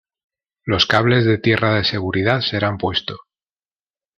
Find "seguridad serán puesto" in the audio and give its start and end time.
1.83-3.17